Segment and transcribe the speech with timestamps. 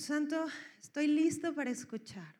[0.00, 0.46] Santo,
[0.80, 2.34] estoy listo para escuchar,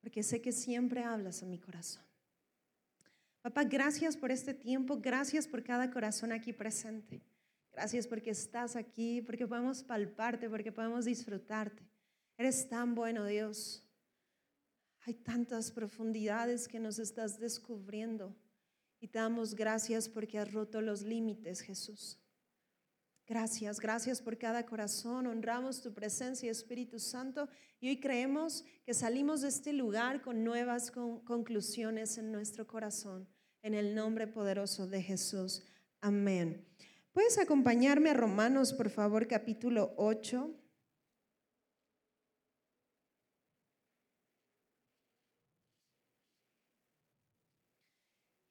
[0.00, 2.04] porque sé que siempre hablas en mi corazón.
[3.42, 7.22] Papá, gracias por este tiempo, gracias por cada corazón aquí presente.
[7.72, 11.82] Gracias porque estás aquí, porque podemos palparte, porque podemos disfrutarte.
[12.36, 13.88] Eres tan bueno, Dios.
[15.06, 18.36] Hay tantas profundidades que nos estás descubriendo
[19.00, 22.21] y te damos gracias porque has roto los límites, Jesús.
[23.32, 25.26] Gracias, gracias por cada corazón.
[25.26, 27.48] Honramos tu presencia, Espíritu Santo,
[27.80, 33.26] y hoy creemos que salimos de este lugar con nuevas conclusiones en nuestro corazón.
[33.62, 35.62] En el nombre poderoso de Jesús.
[36.02, 36.68] Amén.
[37.14, 40.54] ¿Puedes acompañarme a Romanos, por favor, capítulo 8?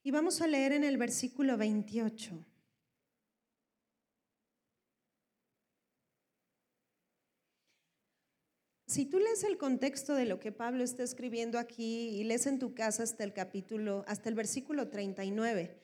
[0.01, 2.47] Y vamos a leer en el versículo 28.
[8.91, 12.59] Si tú lees el contexto de lo que Pablo está escribiendo aquí y lees en
[12.59, 15.81] tu casa hasta el capítulo, hasta el versículo 39,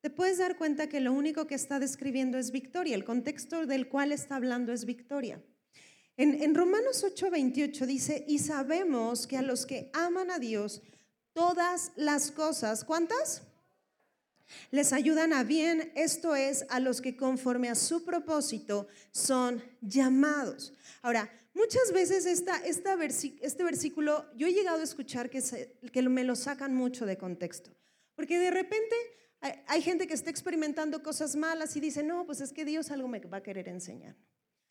[0.00, 2.94] te puedes dar cuenta que lo único que está describiendo es victoria.
[2.94, 5.44] El contexto del cual está hablando es victoria.
[6.16, 10.80] En, en Romanos 8:28 dice, y sabemos que a los que aman a Dios,
[11.34, 13.42] todas las cosas, ¿cuántas?
[14.70, 20.72] Les ayudan a bien, esto es, a los que conforme a su propósito son llamados.
[21.02, 25.40] Ahora, Muchas veces esta, este versículo, yo he llegado a escuchar que,
[25.90, 27.70] que me lo sacan mucho de contexto,
[28.14, 28.94] porque de repente
[29.40, 32.90] hay, hay, gente que está experimentando cosas malas y dice, no, pues es que Dios
[32.90, 34.16] algo me va a querer enseñar.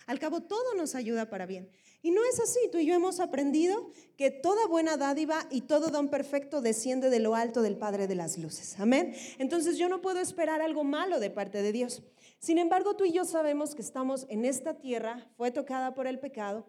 [0.06, 1.72] Al cabo, todo nos ayuda para bien.
[2.04, 5.90] Y no es así, tú y yo hemos aprendido que toda buena dádiva y todo
[5.90, 8.80] don perfecto desciende de lo alto del Padre de las Luces.
[8.80, 9.16] Amén.
[9.40, 12.04] Entonces yo no puedo esperar algo malo de parte de Dios.
[12.46, 16.20] Sin embargo, tú y yo sabemos que estamos en esta tierra, fue tocada por el
[16.20, 16.68] pecado,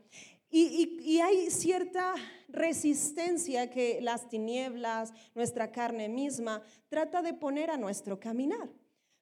[0.49, 2.15] y, hay cierta
[2.49, 8.71] resistencia que las tinieblas, nuestra carne misma, trata de poner a nuestro caminar.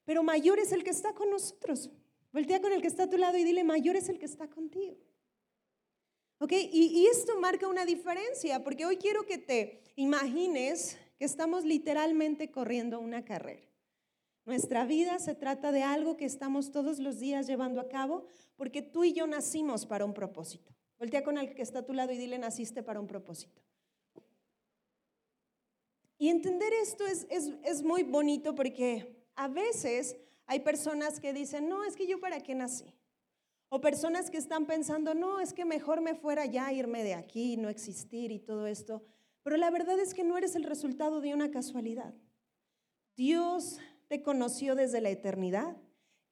[0.04, 1.90] Pero mayor es el que está con nosotros.
[2.32, 4.48] Voltea con el que está a tu lado y dile, mayor es el que está
[4.48, 4.96] contigo.
[6.38, 6.52] ¿Ok?
[6.52, 12.52] Y, y esto marca una diferencia, porque hoy quiero que te imagines que estamos literalmente
[12.52, 13.73] corriendo una carrera.
[14.44, 18.82] Nuestra vida se trata de algo que estamos todos los días llevando a cabo porque
[18.82, 20.74] tú y yo nacimos para un propósito.
[20.98, 23.62] Voltea con el que está a tu lado y dile, naciste para un propósito.
[26.18, 30.16] Y entender esto es, es, muy bonito porque a veces
[30.46, 32.94] hay personas que dicen, no, es que yo para qué nací.
[33.68, 37.56] O personas que están pensando, no, es que mejor me fuera ya irme de aquí,
[37.56, 39.02] no existir y todo esto.
[39.42, 42.14] Pero la verdad es que no eres el resultado de una casualidad.
[43.16, 45.76] Dios te conoció desde la eternidad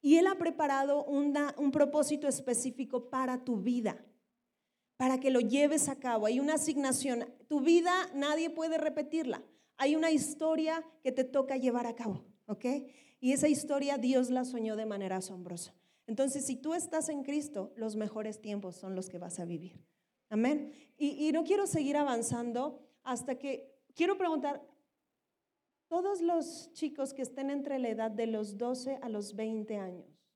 [0.01, 4.03] y Él ha preparado un propósito específico para tu vida,
[4.97, 6.25] para que lo lleves a cabo.
[6.25, 7.25] Hay una asignación.
[7.47, 9.41] Tu vida nadie puede repetirla.
[9.77, 12.65] Hay una historia que te toca llevar a cabo, ¿ok?
[13.21, 15.73] Y esa historia Dios la soñó de manera asombrosa.
[16.05, 19.79] Entonces, si tú estás en Cristo, los mejores tiempos son los que vas a vivir.
[20.29, 20.73] Amén.
[20.97, 24.61] Y, y no quiero seguir avanzando hasta que quiero preguntar,
[25.93, 30.27] todos los chicos que estén entre la edad de los 12 a los 20 años,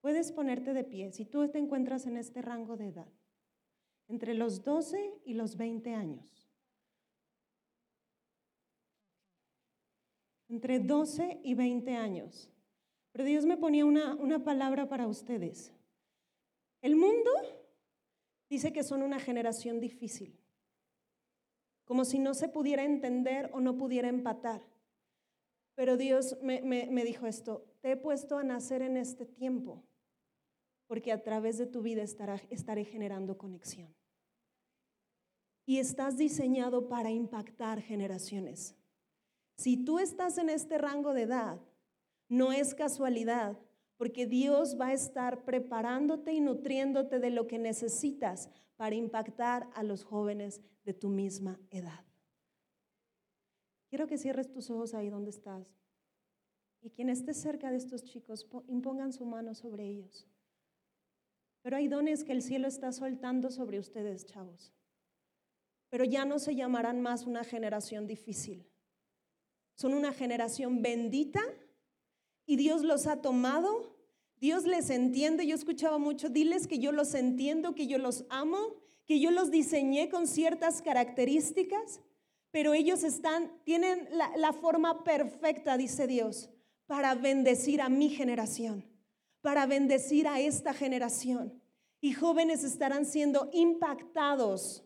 [0.00, 3.06] puedes ponerte de pie si tú te encuentras en este rango de edad,
[4.08, 6.50] entre los 12 y los 20 años.
[10.48, 12.50] Entre 12 y 20 años.
[13.12, 15.72] Pero Dios me ponía una, una palabra para ustedes.
[16.82, 17.30] El mundo
[18.48, 20.36] dice que son una generación difícil,
[21.84, 24.68] como si no se pudiera entender o no pudiera empatar.
[25.80, 29.82] Pero Dios me, dijo esto, te he puesto a nacer en este tiempo,
[30.86, 33.96] porque a través de tu vida estaré generando conexión.
[35.64, 38.76] Y estás diseñado para impactar generaciones.
[39.56, 41.58] Si tú estás en este rango de edad,
[42.28, 43.58] no es casualidad,
[43.96, 49.82] porque Dios va a estar preparándote y nutriéndote de lo que necesitas para impactar a
[49.82, 52.09] los jóvenes de tu misma edad.
[53.90, 55.66] Quiero que cierres tus ojos ahí donde estás.
[56.80, 60.28] Y quien esté cerca de estos chicos, impongan su mano sobre ellos.
[61.60, 64.72] Pero hay dones que el cielo está soltando sobre ustedes, chavos.
[65.90, 68.64] Pero ya no se llamarán más una generación difícil.
[69.74, 71.42] Son una generación bendita
[72.46, 73.96] y Dios los ha tomado.
[74.36, 75.48] Dios les entiende.
[75.48, 79.50] Yo escuchaba mucho, diles que yo los entiendo, que yo los amo, que yo los
[79.50, 82.00] diseñé con ciertas características
[82.50, 86.50] pero ellos están, tienen la, forma perfecta, dice Dios,
[86.86, 88.84] para bendecir a mi generación,
[89.40, 91.60] para bendecir a esta generación.
[92.02, 94.82] y jóvenes estarán siendo impactados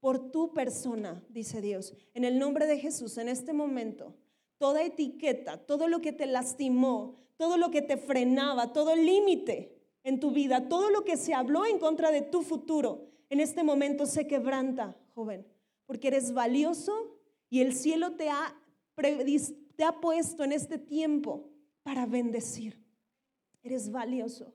[0.00, 1.94] por tu persona, dice Dios.
[2.12, 4.14] En el nombre de Jesús, en este momento,
[4.58, 10.20] toda etiqueta, todo lo que te lastimó, todo lo que te frenaba, todo límite en
[10.20, 14.04] tu vida, todo lo que se habló en contra de tu futuro, en este momento
[14.04, 15.46] se quebranta, joven,
[15.88, 17.18] porque eres valioso
[17.48, 18.54] y el cielo te ha,
[18.94, 21.48] te ha puesto en este tiempo
[21.82, 22.84] para bendecir.
[23.62, 24.54] Eres valioso.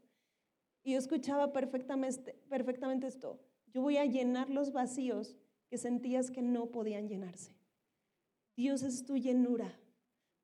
[0.83, 3.39] Y yo escuchaba perfectamente, perfectamente esto.
[3.73, 5.35] Yo voy a llenar los vacíos
[5.69, 7.55] que sentías que no podían llenarse.
[8.55, 9.75] Dios es tu llenura.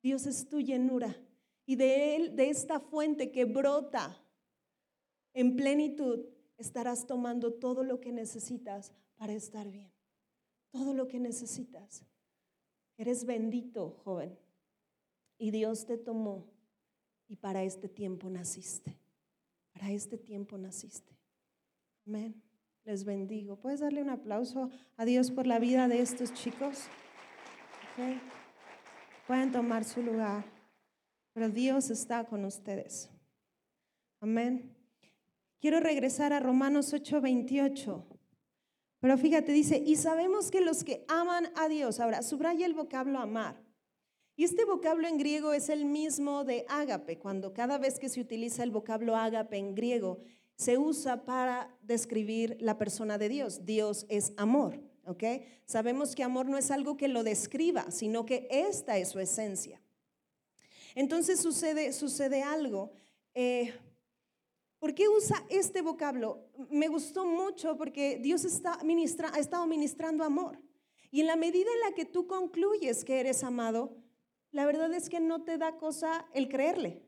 [0.02, 1.16] Dios es tu llenura.
[1.66, 4.20] Y de él, de esta fuente que brota
[5.34, 6.26] en plenitud,
[6.56, 9.99] estarás tomando todo lo que necesitas para estar bien.
[10.70, 12.04] Todo lo que necesitas.
[12.96, 14.38] Eres bendito, joven.
[15.38, 16.46] Y Dios te tomó
[17.28, 18.98] y para este tiempo naciste.
[19.72, 21.16] Para este tiempo naciste.
[22.06, 22.42] Amén.
[22.84, 23.56] Les bendigo.
[23.56, 26.88] ¿Puedes darle un aplauso a Dios por la vida de estos chicos?
[29.26, 30.44] Pueden tomar su lugar.
[31.32, 33.08] Pero Dios está con ustedes.
[34.20, 34.74] Amén.
[35.60, 38.04] Quiero regresar a Romanos 8:28.
[39.00, 43.18] Pero fíjate, dice, y sabemos que los que aman a Dios, ahora subraya el vocablo
[43.18, 43.60] amar.
[44.36, 48.20] Y este vocablo en griego es el mismo de ágape, cuando cada vez que se
[48.20, 50.20] utiliza el vocablo ágape en griego,
[50.54, 53.64] se usa para describir la persona de Dios.
[53.64, 55.24] Dios es amor, ¿ok?
[55.64, 59.80] Sabemos que amor no es algo que lo describa, sino que esta es su esencia.
[60.94, 62.92] Entonces sucede, sucede algo.
[63.34, 63.72] Eh,
[64.80, 66.48] ¿Por qué usa este vocablo?
[66.70, 70.58] Me gustó mucho porque Dios está ha estado ministrando amor.
[71.10, 73.94] Y en la medida en la que tú concluyes que eres amado,
[74.52, 77.04] la verdad es que no te da cosa el creerle.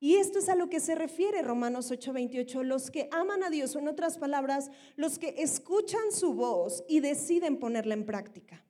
[0.00, 3.74] Y esto es a lo que se refiere Romanos 8:28, los que aman a Dios,
[3.74, 8.66] o en otras palabras, los que escuchan su voz y deciden ponerla en práctica.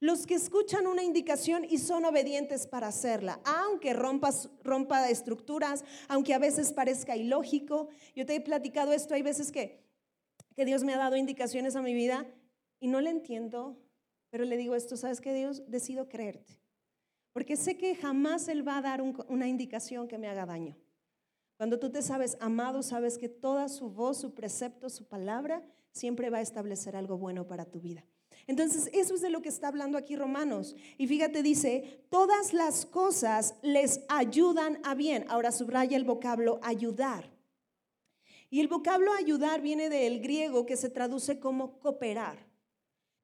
[0.00, 4.30] Los que escuchan una indicación y son obedientes para hacerla, aunque rompa,
[4.64, 7.88] rompa estructuras, aunque a veces parezca ilógico.
[8.16, 9.84] Yo te he platicado esto, hay veces que,
[10.56, 12.26] que Dios me ha dado indicaciones a mi vida
[12.80, 13.76] y no le entiendo,
[14.30, 15.70] pero le digo esto, ¿sabes qué Dios?
[15.70, 16.58] Decido creerte.
[17.34, 20.78] Porque sé que jamás Él va a dar una indicación que me haga daño.
[21.58, 25.62] Cuando tú te sabes amado, sabes que toda su voz, su precepto, su palabra
[25.92, 28.02] siempre va a establecer algo bueno para tu vida.
[28.50, 30.74] Entonces, eso es de lo que está hablando aquí Romanos.
[30.98, 35.24] Y fíjate, dice, todas las cosas les ayudan a bien.
[35.28, 37.30] Ahora subraya el vocablo ayudar.
[38.50, 42.44] Y el vocablo ayudar viene del griego que se traduce como cooperar.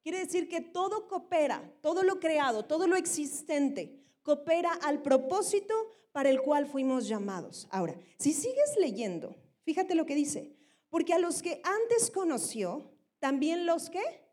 [0.04, 5.74] Quiere decir que todo coopera, todo lo creado, todo lo existente, coopera al propósito
[6.12, 7.66] para el cual fuimos llamados.
[7.72, 9.34] Ahora, si sigues leyendo,
[9.64, 10.54] fíjate lo que dice,
[10.88, 14.25] porque a los que antes conoció, también los que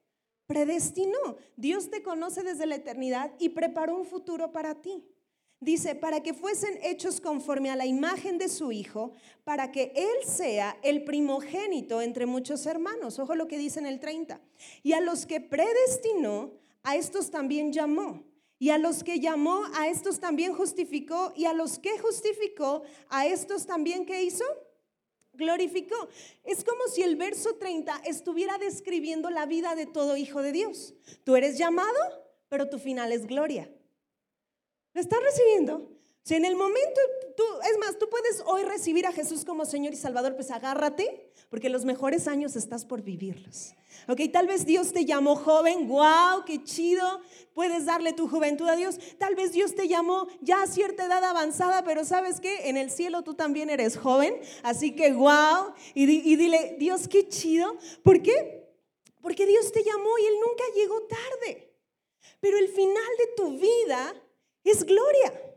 [0.47, 1.37] predestinó.
[1.55, 5.03] Dios te conoce desde la eternidad y preparó un futuro para ti.
[5.59, 9.13] Dice, para que fuesen hechos conforme a la imagen de su Hijo,
[9.45, 13.17] para que Él sea el primogénito entre muchos hermanos.
[13.17, 14.41] Ojo lo que dice en el 30.
[14.83, 16.51] Y a los que predestinó,
[16.83, 18.25] a estos también llamó.
[18.59, 21.31] Y a los que llamó, a estos también justificó.
[21.33, 24.43] Y a los que justificó, a estos también, ¿qué hizo?
[25.33, 26.07] Glorificó.
[26.43, 30.93] Es como si el verso 30 estuviera describiendo la vida de todo hijo de Dios.
[31.23, 31.97] Tú eres llamado,
[32.49, 33.69] pero tu final es gloria.
[34.93, 35.89] ¿Lo estás recibiendo?
[36.23, 37.01] Si en el momento,
[37.35, 41.32] tú, es más, tú puedes hoy recibir a Jesús como Señor y Salvador, pues agárrate,
[41.53, 43.75] porque los mejores años estás por vivirlos.
[44.07, 47.21] Ok, tal vez Dios te llamó joven, wow, qué chido,
[47.53, 48.97] puedes darle tu juventud a Dios.
[49.19, 52.89] Tal vez Dios te llamó ya a cierta edad avanzada, pero sabes que en el
[52.89, 57.77] cielo tú también eres joven, así que wow, y, y dile, Dios, qué chido.
[58.01, 58.67] ¿Por qué?
[59.21, 61.71] Porque Dios te llamó y Él nunca llegó tarde.
[62.39, 64.15] Pero el final de tu vida
[64.63, 65.52] es gloria.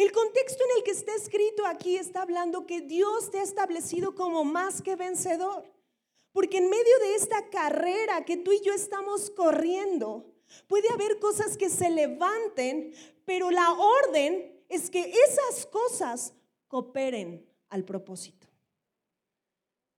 [0.00, 4.14] El contexto en el que está escrito aquí está hablando que Dios te ha establecido
[4.14, 5.70] como más que vencedor.
[6.32, 10.24] Porque en medio de esta carrera que tú y yo estamos corriendo,
[10.68, 12.94] puede haber cosas que se levanten,
[13.26, 16.32] pero la orden es que esas cosas
[16.66, 18.46] cooperen al propósito.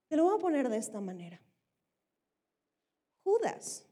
[0.09, 1.41] Te lo voy a poner de esta manera.
[3.23, 3.85] Judas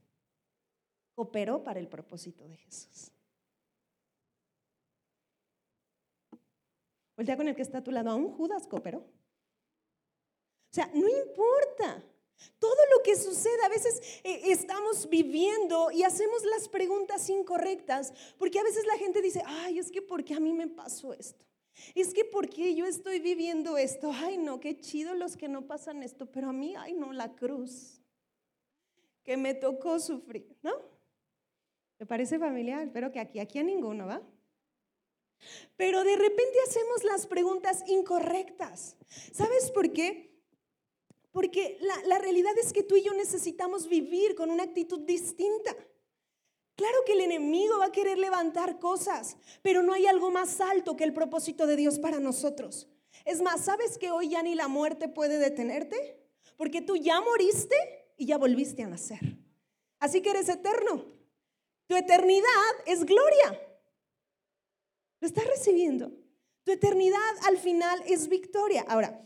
[1.15, 3.13] cooperó para el propósito de Jesús.
[7.21, 8.97] Voltea con el que está a tu lado, un Judas cooperó.
[8.97, 12.03] O sea, no importa.
[12.57, 18.57] Todo lo que suceda, a veces eh, estamos viviendo y hacemos las preguntas incorrectas, porque
[18.57, 21.45] a veces la gente dice, ay, es que ¿por qué a mí me pasó esto?
[21.93, 24.09] Es que ¿por qué yo estoy viviendo esto?
[24.11, 27.35] Ay, no, qué chido los que no pasan esto, pero a mí, ay, no, la
[27.35, 28.01] cruz
[29.23, 30.73] que me tocó sufrir, ¿no?
[31.99, 32.81] ¿Me parece familiar?
[32.81, 34.23] Espero que aquí, aquí a ninguno, ¿va?
[35.77, 38.97] Pero de repente hacemos las preguntas incorrectas.
[39.31, 40.31] ¿Sabes por qué?
[41.31, 45.75] Porque la, la, realidad es que tú y yo necesitamos vivir con una actitud distinta.
[46.75, 50.95] Claro que el enemigo va a querer levantar cosas, pero no hay algo más alto
[50.97, 52.87] que el propósito de Dios para nosotros.
[53.25, 56.17] Es más, ¿sabes que hoy ya ni la muerte puede detenerte?
[56.57, 57.75] Porque tú ya moriste
[58.17, 59.37] y ya volviste a nacer.
[59.99, 61.05] Así que eres eterno.
[61.87, 63.70] Tu eternidad es gloria.
[65.21, 66.11] Lo estás recibiendo.
[66.63, 68.83] Tu eternidad al final es victoria.
[68.87, 69.25] Ahora,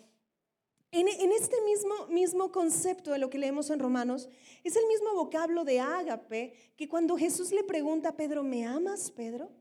[0.92, 4.30] en, este mismo, mismo concepto de lo que leemos en Romanos,
[4.64, 9.12] es el mismo vocablo de ágape que cuando Jesús le pregunta a Pedro, ¿me amas,
[9.12, 9.52] Pedro?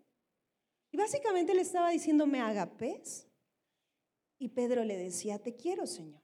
[0.93, 3.27] Y básicamente le estaba diciendo, ¿me agapes?
[4.39, 6.23] Y Pedro le decía, te quiero, Señor.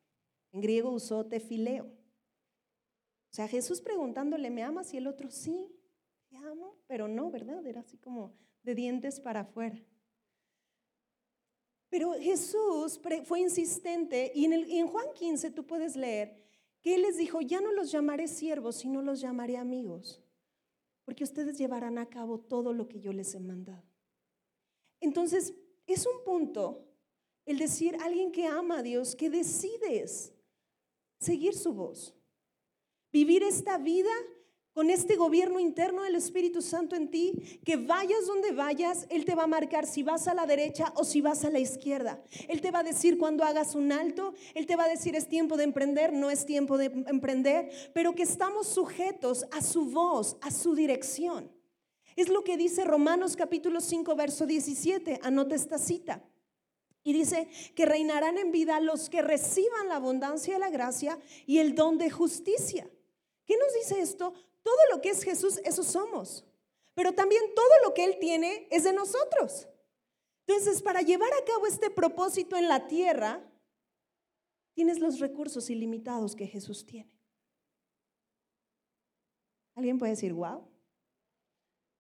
[0.53, 1.87] En griego usó tefileo.
[1.87, 4.95] O sea, Jesús preguntándole, ¿me amas?
[4.95, 5.73] Y el otro, sí,
[6.29, 7.67] te amo, pero no, ¿verdad?
[7.67, 9.81] Era así como de dientes para afuera.
[11.91, 16.41] Pero Jesús fue insistente y en, Juan 15 tú puedes leer
[16.81, 20.23] que Él les dijo, ya no los llamaré siervos, sino los llamaré amigos,
[21.05, 23.83] porque ustedes llevarán a cabo todo lo que yo les he mandado.
[25.01, 25.53] Entonces,
[25.87, 26.87] es un punto
[27.45, 30.33] el decir alguien que ama a Dios, que decides
[31.19, 32.15] seguir su voz,
[33.13, 34.13] vivir esta vida
[34.73, 39.35] con este gobierno interno del Espíritu Santo en ti, que vayas donde vayas, Él te
[39.35, 42.23] va a marcar si vas a la derecha o si vas a la izquierda.
[42.49, 45.29] Él te va a decir cuando hagas un alto, Él te va a decir es
[45.29, 50.37] tiempo de emprender, no es tiempo de emprender, pero que estamos sujetos a su voz,
[50.41, 51.51] a su dirección.
[52.17, 55.21] Es lo que dice Romanos capítulo 5, verso 17.
[55.23, 56.23] Anota esta cita.
[57.03, 61.59] Y dice que reinarán en vida los que reciban la abundancia de la gracia y
[61.59, 62.91] el don de justicia.
[63.47, 64.35] ¿Qué nos dice esto?
[64.81, 66.45] Todo lo que es Jesús, eso somos.
[66.95, 69.69] Pero también todo lo que Él tiene es de nosotros.
[70.47, 73.47] Entonces, para llevar a cabo este propósito en la tierra,
[74.75, 77.21] tienes los recursos ilimitados que Jesús tiene.
[79.75, 80.67] ¿Alguien puede decir, wow?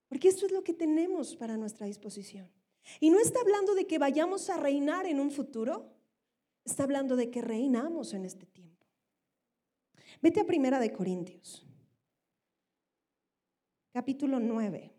[0.08, 2.50] Porque esto es lo que tenemos para nuestra disposición.
[2.98, 5.92] Y no está hablando de que vayamos a reinar en un futuro,
[6.64, 8.86] está hablando de que reinamos en este tiempo.
[10.22, 11.69] Vete a Primera de Corintios
[13.92, 14.92] capítulo 9.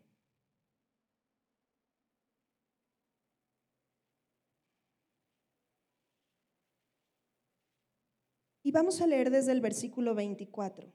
[8.64, 10.92] Y vamos a leer desde el versículo 24.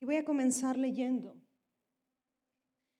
[0.00, 1.34] Y voy a comenzar leyendo.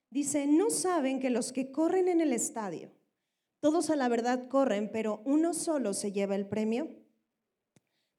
[0.09, 2.91] Dice, no saben que los que corren en el estadio,
[3.59, 7.04] todos a la verdad corren, pero uno solo se lleva el premio.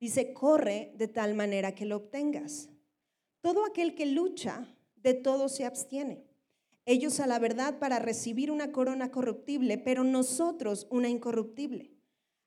[0.00, 2.68] Dice, corre de tal manera que lo obtengas.
[3.40, 6.24] Todo aquel que lucha, de todo se abstiene.
[6.84, 11.90] Ellos a la verdad para recibir una corona corruptible, pero nosotros una incorruptible.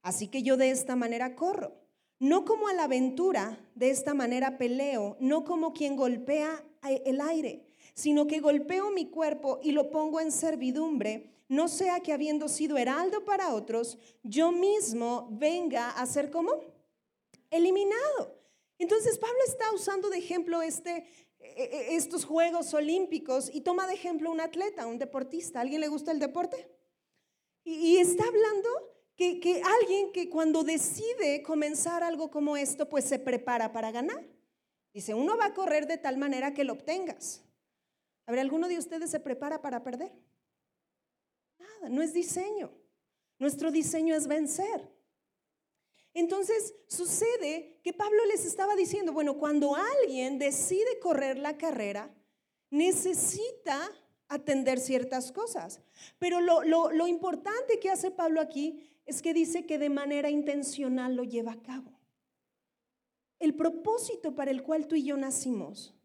[0.01, 1.75] Así que yo de esta manera corro.
[2.19, 6.63] No como a la aventura, de esta manera peleo, no como quien golpea
[7.05, 12.13] el aire, sino que golpeo mi cuerpo y lo pongo en servidumbre, no sea que
[12.13, 16.51] habiendo sido heraldo para otros, yo mismo venga a ser como
[17.49, 18.39] eliminado.
[18.77, 21.05] Entonces Pablo está usando de ejemplo este,
[21.39, 25.61] e, e, estos Juegos Olímpicos y toma de ejemplo un atleta, un deportista.
[25.61, 26.69] alguien le gusta el deporte?
[27.63, 28.69] Y, está hablando
[29.15, 34.25] que, que, alguien que cuando decide comenzar algo como esto, pues se prepara para ganar.
[34.93, 37.43] Dice, uno va a correr de tal manera que lo obtengas.
[38.25, 40.11] A ver, ¿alguno de ustedes se prepara para perder?
[41.59, 42.71] Nada, no es diseño.
[43.37, 44.89] Nuestro diseño es vencer.
[46.13, 52.13] Entonces sucede que Pablo les estaba diciendo, bueno, cuando alguien decide correr la carrera,
[52.71, 53.91] necesita
[54.27, 55.81] atender ciertas cosas.
[56.17, 61.23] Pero lo, importante que hace Pablo aquí es que dice que de manera intencional lo
[61.23, 61.99] lleva a cabo.
[63.39, 65.95] El propósito para el cual tú y yo nacimos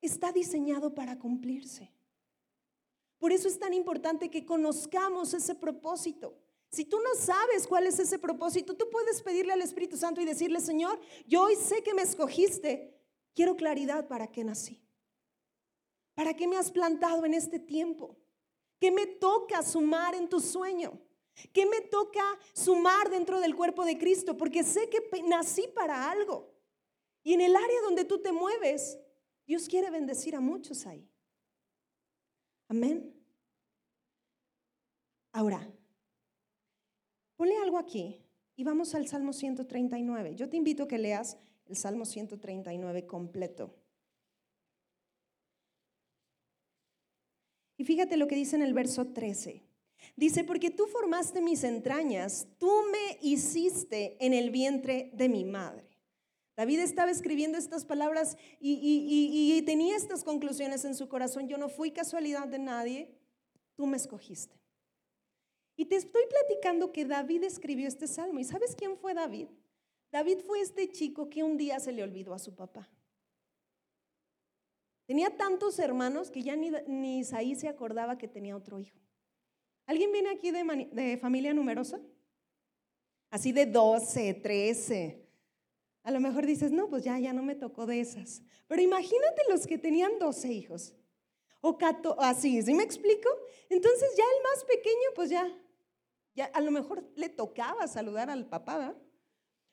[0.00, 1.90] está diseñado para cumplirse.
[3.18, 6.36] Por eso es tan importante que conozcamos ese propósito.
[6.72, 10.24] Si tú no sabes cuál es ese propósito, tú puedes pedirle al Espíritu Santo y
[10.24, 12.98] decirle, Señor, yo hoy sé que me escogiste,
[13.34, 14.82] quiero claridad para qué nací,
[16.14, 18.16] para qué me has plantado en este tiempo,
[18.80, 20.98] qué me toca sumar en tu sueño,
[21.52, 22.24] qué me toca
[22.54, 26.54] sumar dentro del cuerpo de Cristo, porque sé que nací para algo.
[27.22, 28.98] Y en el área donde tú te mueves,
[29.46, 31.06] Dios quiere bendecir a muchos ahí.
[32.66, 33.14] Amén.
[35.32, 35.70] Ahora,
[37.42, 40.36] ponle algo aquí y vamos al Salmo 139.
[40.36, 43.74] Yo te invito a que leas el Salmo 139 completo.
[47.76, 49.60] Y fíjate lo que dice en el verso 13.
[50.14, 55.98] Dice, porque tú formaste mis entrañas, tú me hiciste en el vientre de mi madre.
[56.56, 61.48] David estaba escribiendo estas palabras y, tenía estas conclusiones en su corazón.
[61.48, 63.18] Yo no fui casualidad de nadie,
[63.74, 64.61] tú me escogiste.
[65.76, 68.38] Y te estoy platicando que David escribió este salmo.
[68.38, 69.48] ¿Y sabes quién fue David?
[70.10, 72.90] David fue este chico que un día se le olvidó a su papá.
[75.06, 78.98] Tenía tantos hermanos que ya ni, ni Isaí se acordaba que tenía otro hijo.
[79.86, 82.00] ¿Alguien viene aquí de, de familia numerosa?
[83.30, 85.22] Así de 12, 13.
[86.04, 88.42] A lo mejor dices, no, pues ya, ya no me tocó de esas.
[88.68, 90.94] Pero imagínate los que tenían 12 hijos.
[91.60, 91.78] O
[92.18, 93.28] así, ¿sí me explico?
[93.68, 95.48] Entonces ya el más pequeño, pues ya,
[96.34, 98.96] ya a lo mejor le tocaba saludar al papá, ¿verdad?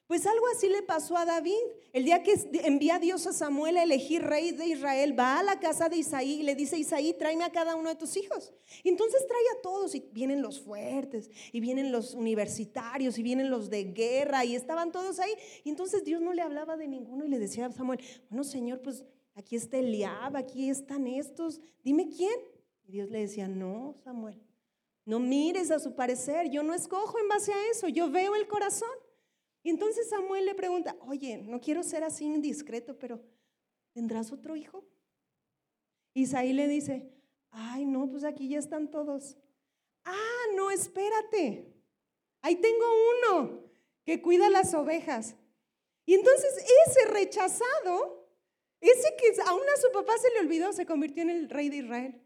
[0.10, 1.54] Pues algo así le pasó a David.
[1.94, 5.60] El día que envía Dios a Samuel a elegir rey de Israel, va a la
[5.60, 8.51] casa de Isaí y le dice, Isaí, tráeme a cada uno de tus hijos.
[8.82, 13.51] Y entonces trae a todos y vienen los fuertes, y vienen los universitarios, y vienen
[13.51, 15.32] los de guerra, y estaban todos ahí.
[15.63, 18.00] Y entonces Dios no le hablaba de ninguno y le decía a Samuel,
[18.32, 22.34] bueno Señor, pues aquí está Eliab, aquí están estos, dime quién.
[22.88, 24.42] Y Dios le decía, no, Samuel,
[25.10, 28.48] no mires a su parecer, yo no escojo en base a eso, yo veo el
[28.48, 28.92] corazón.
[29.63, 33.20] Y entonces Samuel le pregunta, oye, no quiero ser así indiscreto, pero
[33.92, 34.86] ¿tendrás otro hijo?
[36.13, 37.12] Isaí le dice,
[37.50, 39.36] ay, no, pues aquí ya están todos.
[40.06, 41.74] Ah, no, espérate.
[42.44, 42.86] Ahí tengo
[43.18, 43.63] uno
[44.06, 45.36] que cuida las ovejas.
[46.06, 46.54] Y entonces
[46.86, 48.30] ese rechazado,
[48.80, 51.78] ese que aún a su papá se le olvidó, se convirtió en el rey de
[51.78, 52.22] Israel.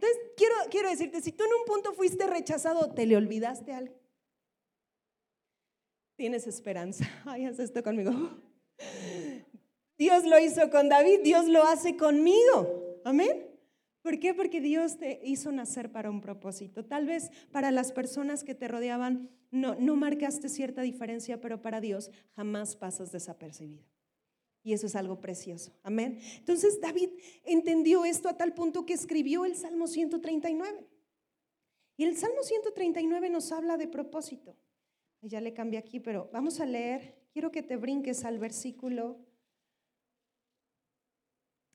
[0.00, 3.78] Entonces, quiero, quiero decirte, si tú en un punto fuiste rechazado, ¿te le olvidaste a
[3.78, 4.00] alguien?
[6.20, 7.08] tienes esperanza.
[7.24, 8.12] Ay, haz esto conmigo.
[9.96, 13.00] Dios lo hizo con David, Dios lo hace conmigo.
[13.06, 13.46] Amén.
[14.02, 14.34] ¿Por qué?
[14.34, 16.84] Porque Dios te hizo nacer para un propósito.
[16.84, 21.80] Tal vez para las personas que te rodeaban no, no marcaste cierta diferencia, pero para
[21.80, 23.86] Dios jamás pasas desapercibido.
[24.62, 25.72] Y eso es algo precioso.
[25.82, 26.20] Amén.
[26.36, 27.10] Entonces David
[27.44, 30.86] entendió esto a tal punto que escribió el Salmo 139.
[31.96, 34.56] Y el Salmo 139 nos habla de propósito.
[35.22, 37.14] Ya le cambié aquí, pero vamos a leer.
[37.32, 39.18] Quiero que te brinques al versículo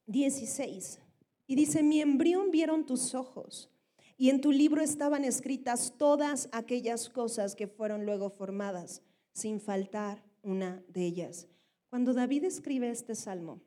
[0.07, 0.99] 16.
[1.47, 3.69] Y dice, mi embrión vieron tus ojos,
[4.17, 10.23] y en tu libro estaban escritas todas aquellas cosas que fueron luego formadas, sin faltar
[10.41, 11.47] una de ellas.
[11.89, 13.61] Cuando David escribe este salmo,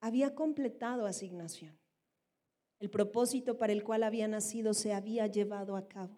[0.00, 1.78] había completado asignación.
[2.78, 6.16] El propósito para el cual había nacido se había llevado a cabo.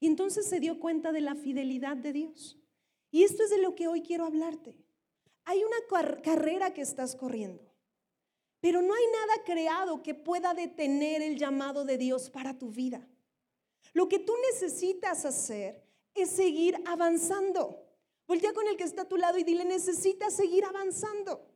[0.00, 2.58] Y entonces se dio cuenta de la fidelidad de Dios.
[3.12, 4.76] Y esto es de lo que hoy quiero hablarte.
[5.44, 7.62] Hay una carrera que estás corriendo,
[8.60, 13.06] pero no hay nada creado que pueda detener el llamado de Dios para tu vida.
[13.92, 17.81] Lo que tú necesitas hacer es seguir avanzando.
[18.32, 21.46] Voltea con el que está a tu lado y dile, necesitas seguir avanzando.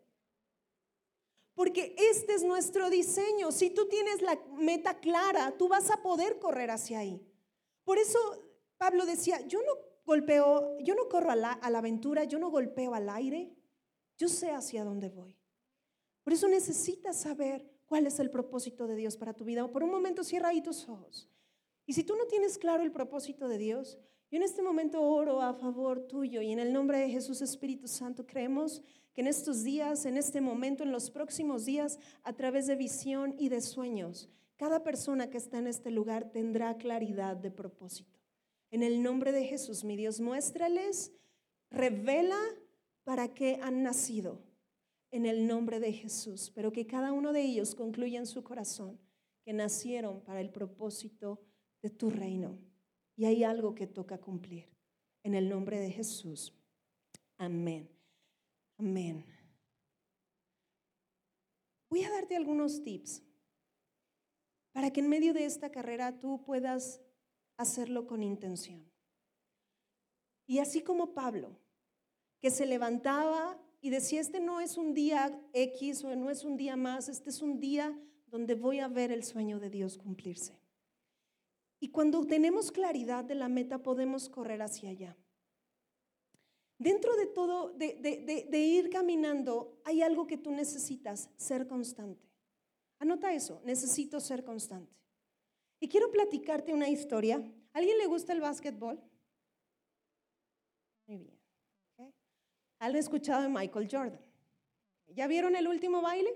[1.55, 3.51] Porque este es nuestro diseño.
[3.51, 7.27] Si tú tienes la meta clara, tú vas a poder correr hacia ahí.
[7.83, 8.19] Por eso
[8.77, 9.73] Pablo decía, yo no
[10.05, 13.57] golpeo, yo no corro a la, a la aventura, yo no golpeo al aire,
[14.19, 15.35] yo sé hacia dónde voy.
[16.25, 19.67] Por eso necesitas saber cuál es el propósito de Dios para tu vida.
[19.67, 21.27] Por un momento cierra ahí tus ojos.
[21.87, 23.99] Y si tú no tienes claro el propósito de Dios,
[24.31, 27.87] yo en este momento oro a favor tuyo y en el nombre de Jesús Espíritu
[27.87, 32.67] Santo creemos que en estos días, en este momento, en los próximos días, a través
[32.67, 37.51] de visión y de sueños, cada persona que está en este lugar tendrá claridad de
[37.51, 38.19] propósito.
[38.71, 41.13] En el nombre de Jesús, mi Dios, muéstrales,
[41.71, 42.41] revela
[43.05, 44.43] para qué han nacido.
[45.13, 48.99] En el nombre de Jesús, pero que cada uno de ellos concluya en su corazón
[49.45, 51.41] que nacieron para el propósito
[51.81, 52.59] de tu reino.
[53.17, 54.69] Y hay algo que toca cumplir.
[55.23, 56.53] En el nombre de Jesús.
[57.39, 57.91] Amén.
[58.79, 59.25] Amén.
[61.91, 63.23] Voy a darte algunos tips
[64.73, 67.01] para que en medio de esta carrera tú puedas
[67.57, 68.85] hacerlo con intención.
[70.47, 71.59] Y así como Pablo,
[72.41, 76.57] que se levantaba y decía, este no es un día X o no es un
[76.57, 80.61] día más, este es un día donde voy a ver el sueño de Dios cumplirse.
[81.79, 85.17] Y cuando tenemos claridad de la meta podemos correr hacia allá.
[86.79, 92.29] Dentro de todo, de, ir caminando, hay algo que tú necesitas, ser constante.
[92.99, 94.95] Anota eso, necesito ser constante.
[95.81, 97.37] Y quiero platicarte una historia.
[97.73, 99.01] ¿A alguien le gusta el básquetbol?
[101.07, 101.37] Muy bien.
[102.79, 104.21] ¿Han escuchado de Michael Jordan?
[105.09, 106.31] ¿Ya vieron el último baile?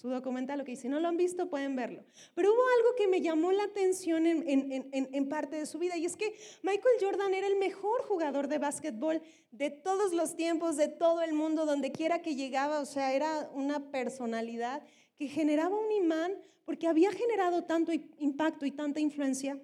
[0.00, 2.02] Su documental, lo que si no lo han visto pueden verlo.
[2.34, 6.06] Pero hubo algo que me llamó la atención en, en, parte de su vida y
[6.06, 10.88] es que Michael Jordan era el mejor jugador de básquetbol de todos los tiempos, de
[10.88, 14.82] todo el mundo, donde quiera que llegaba, o sea, era una personalidad
[15.18, 16.32] que generaba un imán
[16.64, 19.60] porque había generado tanto impacto y tanta influencia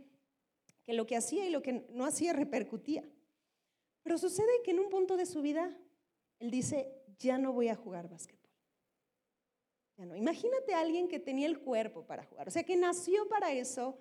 [0.84, 3.08] que lo que hacía y lo que no hacía repercutía.
[4.02, 5.74] Pero sucede que en un punto de su vida,
[6.40, 8.45] él dice, ya no voy a jugar básquetbol.
[9.96, 10.16] Ya no.
[10.16, 13.98] Imagínate a alguien que tenía el cuerpo para jugar, o sea, que nació para eso,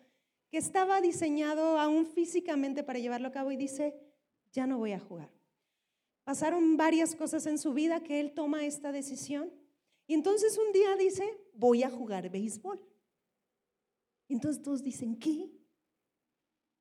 [0.50, 3.96] que estaba diseñado aún físicamente para llevarlo a cabo y dice,
[4.52, 5.32] ya no voy a jugar.
[6.24, 9.52] Pasaron varias cosas en su vida que él toma esta decisión
[10.08, 12.80] y entonces un día dice, voy a jugar béisbol.
[14.28, 15.52] Entonces todos dicen, ¿qué?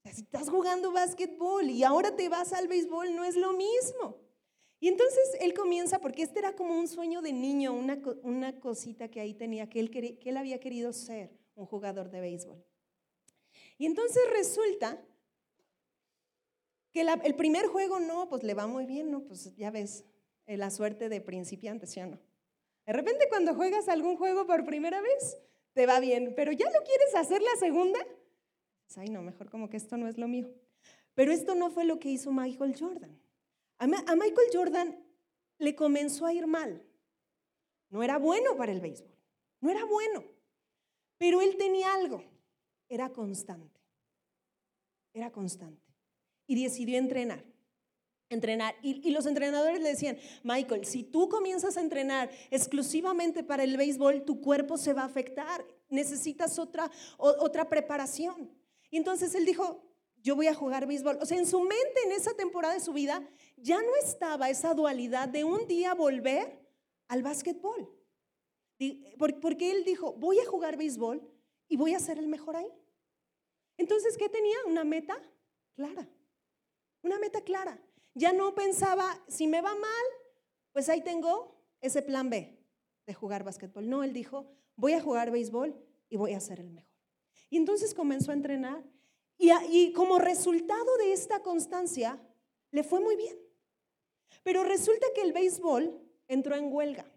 [0.02, 4.23] Estás jugando básquetbol y ahora te vas al béisbol, no es lo mismo.
[4.84, 9.08] Y entonces él comienza, porque este era como un sueño de niño, una, una cosita
[9.08, 12.62] que ahí tenía, que él, que él había querido ser un jugador de béisbol.
[13.78, 15.02] Y entonces resulta
[16.92, 19.24] que el primer juego no, pues le va muy bien, ¿no?
[19.24, 20.04] Pues ya ves,
[20.44, 22.20] eh, la suerte de principiante, ¿sí no?
[22.84, 25.38] De repente cuando juegas algún juego por primera vez,
[25.72, 28.00] te va bien, pero ya lo quieres hacer la segunda,
[28.84, 30.52] pues, ay no, mejor como que esto no es lo mío.
[31.14, 33.23] Pero esto no fue lo que hizo Michael Jordan.
[33.84, 35.04] A Michael Jordan
[35.58, 36.82] le comenzó a ir mal.
[37.90, 39.16] No era bueno para el béisbol,
[39.60, 40.24] no era bueno.
[41.18, 42.24] Pero él tenía algo,
[42.88, 43.80] era constante.
[45.12, 45.80] Era constante.
[46.46, 47.44] Y decidió entrenar.
[48.28, 48.74] Entrenar.
[48.82, 54.24] Y, los entrenadores le decían, Michael, si tú comienzas a entrenar exclusivamente para el béisbol,
[54.24, 55.64] tu cuerpo se va a afectar.
[55.88, 58.50] Necesitas otra, otra preparación.
[58.90, 59.84] Y entonces él dijo,
[60.24, 61.18] yo voy a jugar béisbol.
[61.20, 63.22] O sea, en su mente en esa temporada de su vida
[63.56, 66.60] ya no estaba esa dualidad de un día volver
[67.08, 67.90] al básquetbol.
[69.40, 71.22] Porque él dijo, voy a jugar béisbol
[71.68, 72.70] y voy a ser el mejor ahí.
[73.76, 74.56] Entonces, ¿qué tenía?
[74.66, 75.16] Una meta
[75.74, 76.08] clara.
[77.02, 77.80] Una meta clara.
[78.14, 80.04] Ya no pensaba, si me va mal,
[80.72, 82.58] pues ahí tengo ese plan B
[83.06, 83.88] de jugar básquetbol.
[83.88, 85.74] No, él dijo, voy a jugar béisbol
[86.08, 86.94] y voy a ser el mejor.
[87.50, 88.84] Y entonces comenzó a entrenar
[89.36, 92.20] y, como resultado de esta constancia,
[92.70, 93.36] le fue muy bien.
[94.44, 97.10] Pero resulta que el béisbol entró en huelga.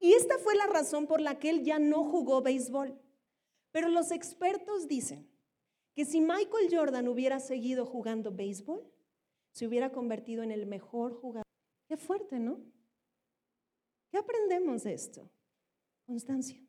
[0.00, 2.98] Y esta fue la razón por la que él ya no jugó béisbol.
[3.70, 5.30] Pero los expertos dicen
[5.94, 8.82] que si Michael Jordan hubiera seguido jugando béisbol,
[9.52, 11.46] se hubiera convertido en el mejor jugador.
[11.86, 12.60] Qué fuerte, ¿no?
[14.10, 15.30] ¿Qué aprendemos de esto?
[16.06, 16.60] Constancia.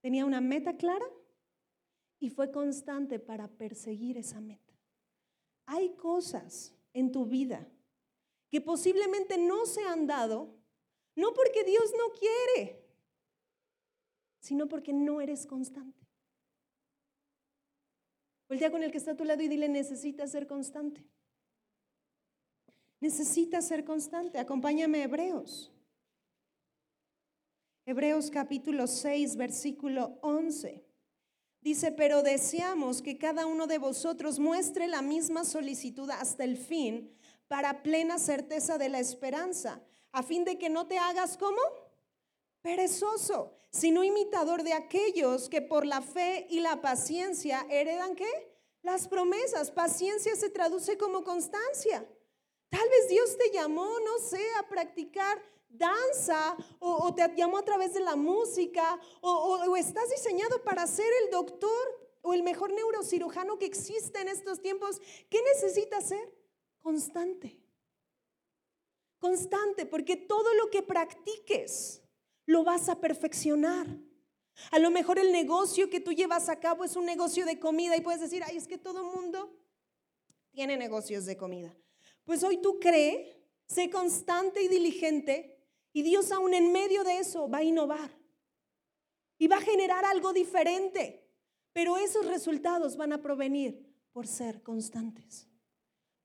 [0.00, 1.06] Tenía una meta clara
[2.20, 4.74] y fue constante para perseguir esa meta.
[5.66, 7.68] Hay cosas en tu vida
[8.50, 10.54] que posiblemente no se han dado,
[11.14, 12.82] no porque Dios no quiere,
[14.40, 16.06] sino porque no eres constante.
[18.48, 21.04] día con el que está a tu lado y dile, necesitas ser constante.
[23.00, 24.38] Necesitas ser constante.
[24.38, 25.70] Acompáñame a Hebreos.
[27.84, 30.84] Hebreos capítulo 6, versículo 11.
[31.60, 37.10] Dice, pero deseamos que cada uno de vosotros muestre la misma solicitud hasta el fin
[37.48, 39.82] para plena certeza de la esperanza,
[40.12, 41.60] a fin de que no te hagas como
[42.62, 48.30] perezoso, sino imitador de aquellos que por la fe y la paciencia heredan qué?
[48.82, 49.70] Las promesas.
[49.70, 52.06] Paciencia se traduce como constancia.
[52.68, 57.94] Tal vez Dios te llamó, no sé, a practicar danza o, te llamó a través
[57.94, 63.66] de la música o, estás diseñado para ser el doctor o el mejor neurocirujano que
[63.66, 66.37] existe en estos tiempos, ¿qué necesitas ser?
[66.88, 67.54] Constante.
[69.18, 72.00] Constante, porque todo lo que practiques
[72.46, 73.86] lo vas a perfeccionar.
[74.70, 77.94] A lo mejor el negocio que tú llevas a cabo es un negocio de comida
[77.94, 79.54] y puedes decir, ay, es que todo mundo
[80.50, 81.76] tiene negocios de comida.
[82.24, 87.50] Pues hoy tú crees, sé constante y diligente y Dios aún en medio de eso
[87.50, 88.10] va a innovar
[89.36, 91.28] y va a generar algo diferente.
[91.74, 95.47] Pero esos resultados van a provenir por ser constantes.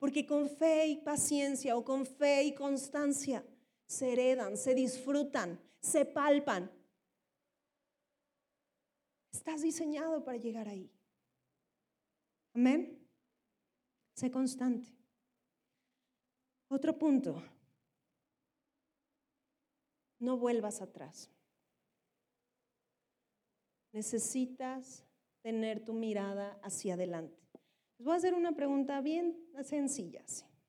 [0.04, 3.42] Porque con fe y paciencia o con fe y constancia
[3.86, 6.70] se heredan, se disfrutan, se palpan.
[9.32, 10.92] Estás diseñado para llegar ahí.
[12.54, 13.08] Amén.
[14.14, 14.94] Sé constante.
[16.68, 17.42] Otro punto.
[20.20, 21.32] No vuelvas atrás.
[23.94, 25.06] Necesitas
[25.42, 27.43] tener tu mirada hacia adelante.
[28.04, 30.26] Les voy a hacer una pregunta bien sencilla.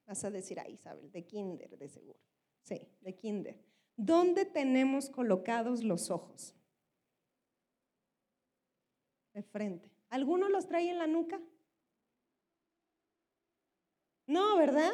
[0.06, 2.20] Vas a decir, ahí, Isabel, de kinder, de seguro.
[2.62, 3.60] Sí, de kinder.
[3.96, 6.54] ¿Dónde tenemos colocados los ojos?
[9.32, 9.90] De frente.
[10.10, 11.42] ¿Alguno los trae en la nuca?
[14.28, 14.92] No, ¿verdad?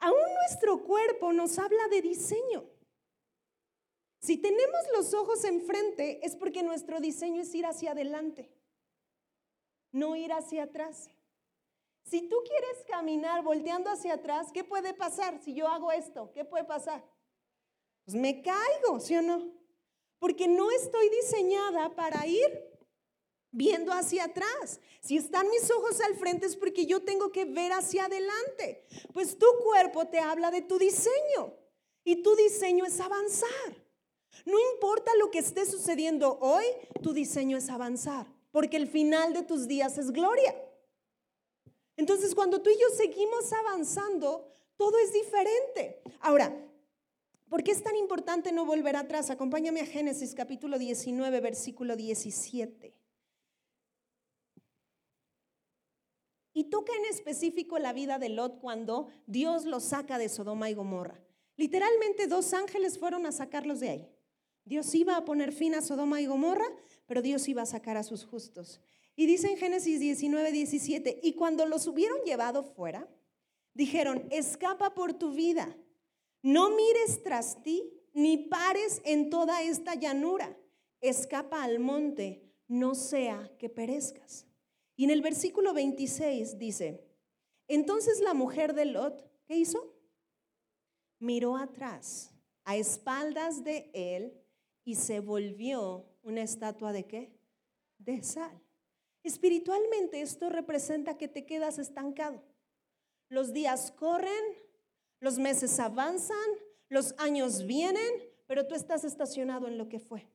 [0.00, 2.64] Aún nuestro cuerpo nos habla de diseño.
[4.22, 8.50] Si tenemos los ojos enfrente es porque nuestro diseño es ir hacia adelante,
[9.92, 11.10] no ir hacia atrás.
[12.10, 16.32] Si tú quieres caminar volteando hacia atrás, ¿qué puede pasar si yo hago esto?
[16.34, 17.04] ¿Qué puede pasar?
[18.04, 19.52] Pues me caigo, ¿sí o no?
[20.18, 22.68] Porque no estoy diseñada para ir
[23.52, 24.80] viendo hacia atrás.
[25.00, 28.84] Si están mis ojos al frente es porque yo tengo que ver hacia adelante.
[29.12, 31.54] Pues tu cuerpo te habla de tu diseño
[32.02, 33.86] y tu diseño es avanzar.
[34.46, 36.64] No importa lo que esté sucediendo hoy,
[37.04, 40.56] tu diseño es avanzar, porque el final de tus días es gloria.
[41.96, 46.02] Entonces, cuando tú y yo seguimos avanzando, todo es diferente.
[46.20, 46.56] Ahora,
[47.48, 49.30] ¿por qué es tan importante no volver atrás?
[49.30, 52.94] Acompáñame a Génesis capítulo 19, versículo 17.
[56.52, 60.74] Y toca en específico la vida de Lot cuando Dios lo saca de Sodoma y
[60.74, 61.20] Gomorra.
[61.56, 64.08] Literalmente dos ángeles fueron a sacarlos de ahí.
[64.64, 66.66] Dios iba a poner fin a Sodoma y Gomorra,
[67.06, 68.80] pero Dios iba a sacar a sus justos.
[69.16, 73.08] Y dice en Génesis 19, 17, y cuando los hubieron llevado fuera,
[73.74, 75.76] dijeron, escapa por tu vida,
[76.42, 80.58] no mires tras ti, ni pares en toda esta llanura,
[81.00, 84.46] escapa al monte, no sea que perezcas.
[84.96, 87.06] Y en el versículo 26 dice,
[87.68, 89.94] entonces la mujer de Lot, ¿qué hizo?
[91.18, 94.40] Miró atrás, a espaldas de él,
[94.84, 97.38] y se volvió una estatua de qué?
[97.98, 98.60] De sal.
[99.22, 102.42] Espiritualmente esto representa que te quedas estancado.
[103.28, 104.44] Los días corren,
[105.20, 106.36] los meses avanzan,
[106.88, 108.10] los años vienen,
[108.46, 110.26] pero tú estás estacionado en lo que fue.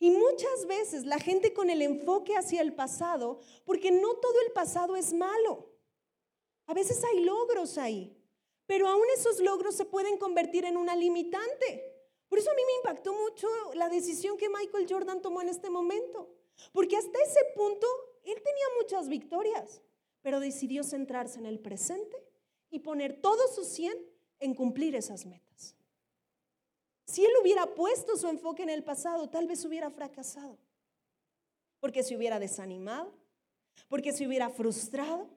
[0.00, 4.52] Y muchas veces la gente con el enfoque hacia el pasado, porque no todo el
[4.52, 5.70] pasado es malo.
[6.66, 8.14] A veces hay logros ahí,
[8.66, 11.94] pero aún esos logros se pueden convertir en una limitante.
[12.28, 15.70] Por eso a mí me impactó mucho la decisión que Michael Jordan tomó en este
[15.70, 16.28] momento.
[16.72, 17.86] Porque hasta ese punto
[18.30, 19.82] él tenía muchas victorias,
[20.22, 22.16] pero decidió centrarse en el presente
[22.70, 23.96] y poner todo su 100
[24.40, 25.74] en cumplir esas metas.
[27.06, 30.58] Si él hubiera puesto su enfoque en el pasado, tal vez hubiera fracasado.
[31.80, 33.12] Porque se hubiera desanimado,
[33.88, 35.28] porque se hubiera frustrado,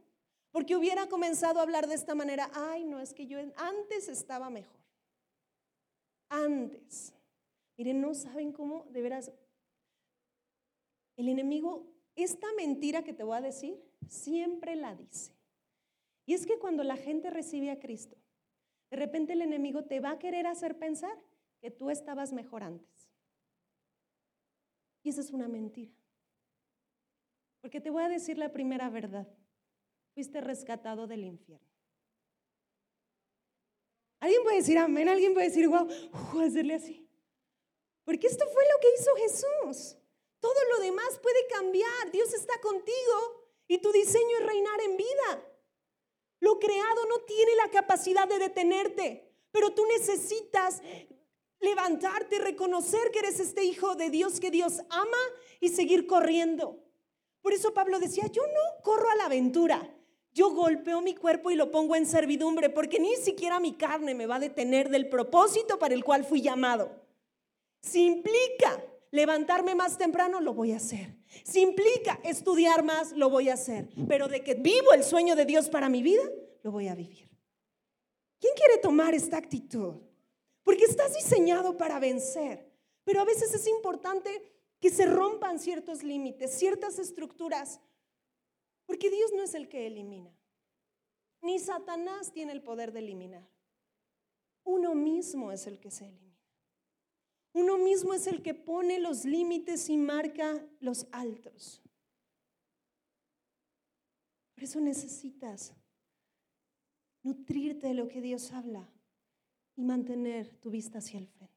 [0.52, 4.50] porque hubiera comenzado a hablar de esta manera, ay, no, es que yo antes estaba
[4.50, 4.82] mejor
[6.32, 7.14] antes.
[7.78, 9.32] Miren, no saben cómo, de veras,
[11.18, 11.86] el enemigo,
[12.24, 15.34] esta mentira que te voy a decir, siempre la dice.
[16.26, 18.18] Y es que cuando la gente recibe a Cristo,
[18.90, 21.18] de repente el enemigo te va a querer hacer pensar
[21.60, 23.10] que tú estabas mejor antes.
[25.04, 25.94] Y esa es una mentira.
[27.62, 29.28] Porque te voy a decir la primera verdad.
[30.14, 31.68] Fuiste rescatado del infierno.
[34.20, 35.88] Alguien puede decir amén, alguien puede decir, wow,
[36.44, 37.08] hacerle así.
[38.04, 39.98] Porque esto fue lo que hizo Jesús.
[40.42, 42.12] Todo lo demás puede cambiar.
[42.12, 45.48] Dios está contigo y tu diseño es reinar en vida.
[46.42, 50.82] Lo creado no tiene la capacidad de detenerte, pero tú necesitas
[51.60, 55.18] levantarte, reconocer que eres este hijo de Dios que Dios ama
[55.60, 56.84] y seguir corriendo.
[57.42, 59.96] Por eso Pablo decía, yo no corro a la aventura,
[60.34, 64.26] yo golpeo mi cuerpo y lo pongo en servidumbre porque ni siquiera mi carne me
[64.26, 66.92] va a detener del propósito para el cual fui llamado.
[67.82, 71.16] Si implica levantarme más temprano, lo voy a hacer.
[71.44, 73.90] Si implica estudiar más, lo voy a hacer.
[74.08, 76.24] Pero de que vivo el sueño de Dios para mi vida,
[76.64, 77.30] lo voy a vivir.
[78.40, 79.96] ¿Quién quiere tomar esta actitud?
[80.64, 82.72] Porque estás diseñado para vencer.
[83.04, 84.42] Pero a veces es importante
[84.80, 87.80] que se rompan ciertos límites, ciertas estructuras
[88.92, 90.38] porque Dios no es el que elimina.
[91.42, 93.48] Ni Satanás tiene el poder de eliminar.
[94.66, 96.31] Uno mismo es el que se elimina.
[97.54, 101.82] Uno mismo es el que pone los límites y marca los altos.
[104.56, 105.74] Por eso necesitas
[107.24, 108.90] nutrirte de lo que Dios habla
[109.76, 111.56] y mantener tu vista hacia el frente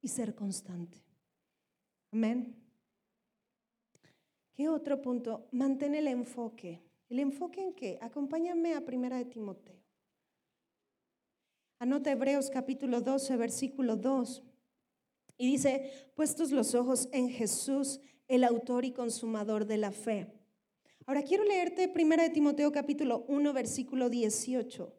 [0.00, 1.02] y ser constante.
[2.12, 2.56] Amén.
[4.54, 5.48] ¿Qué otro punto?
[5.50, 6.80] Mantén el enfoque.
[7.08, 7.98] ¿El enfoque en qué?
[8.00, 9.82] Acompáñame a Primera de Timoteo.
[11.80, 14.42] Anota Hebreos capítulo 12, versículo 2.
[15.36, 20.32] Y dice, puestos los ojos en Jesús, el autor y consumador de la fe.
[21.06, 24.94] Ahora quiero leerte 1 de Timoteo capítulo 1, versículo 18.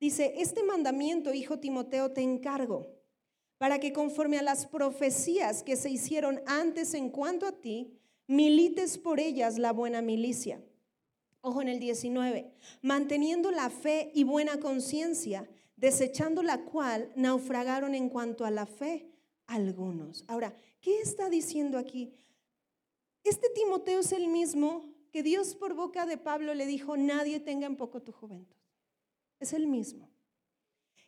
[0.00, 2.86] Dice, este mandamiento, hijo Timoteo, te encargo,
[3.58, 8.98] para que conforme a las profecías que se hicieron antes en cuanto a ti, milites
[8.98, 10.60] por ellas la buena milicia.
[11.42, 12.50] Ojo en el 19,
[12.82, 19.15] manteniendo la fe y buena conciencia, desechando la cual naufragaron en cuanto a la fe
[19.46, 20.24] algunos.
[20.28, 22.12] Ahora, ¿qué está diciendo aquí?
[23.24, 27.66] Este Timoteo es el mismo que Dios por boca de Pablo le dijo, nadie tenga
[27.66, 28.56] en poco tu juventud.
[29.40, 30.10] Es el mismo.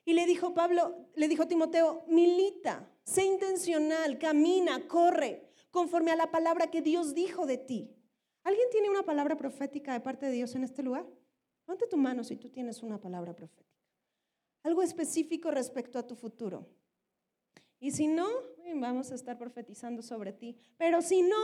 [0.05, 6.31] Y le dijo Pablo, le dijo Timoteo, milita, sé intencional, camina, corre, conforme a la
[6.31, 7.95] palabra que Dios dijo de ti.
[8.45, 11.07] ¿Alguien tiene una palabra profética de parte de Dios en este lugar?
[11.67, 13.79] Ponte tu mano si tú tienes una palabra profética.
[14.63, 16.67] Algo específico respecto a tu futuro.
[17.81, 18.27] Y si no,
[18.75, 20.57] vamos a estar profetizando sobre ti.
[20.77, 21.37] Pero si no,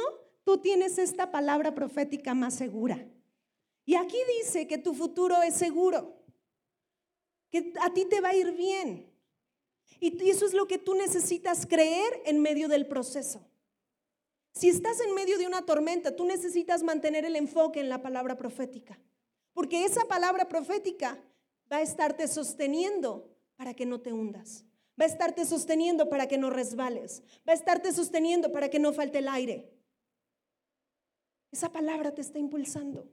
[0.44, 3.06] tú tienes esta palabra profética más segura.
[3.84, 6.16] Y aquí dice que tu futuro es seguro,
[7.50, 9.10] que a ti te va a ir bien.
[10.00, 13.46] Y eso es lo que tú necesitas creer en medio del proceso.
[14.52, 18.36] Si estás en medio de una tormenta, tú necesitas mantener el enfoque en la palabra
[18.36, 18.98] profética,
[19.52, 21.20] porque esa palabra profética
[21.70, 24.64] va a estarte sosteniendo para que no te hundas.
[25.00, 27.22] Va a estarte sosteniendo para que no resbales.
[27.46, 29.70] Va a estarte sosteniendo para que no falte el aire.
[31.50, 33.09] Esa palabra te está impulsando.